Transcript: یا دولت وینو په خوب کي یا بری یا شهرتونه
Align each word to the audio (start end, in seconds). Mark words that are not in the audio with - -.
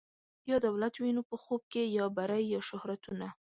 یا 0.49 0.57
دولت 0.67 0.93
وینو 0.97 1.21
په 1.29 1.35
خوب 1.43 1.61
کي 1.73 1.83
یا 1.97 2.05
بری 2.17 2.43
یا 2.53 2.61
شهرتونه 2.69 3.27